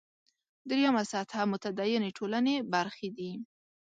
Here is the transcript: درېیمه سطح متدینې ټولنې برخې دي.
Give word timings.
درېیمه 0.69 1.03
سطح 1.11 1.35
متدینې 1.51 2.11
ټولنې 2.17 2.55
برخې 2.73 3.09
دي. 3.17 3.31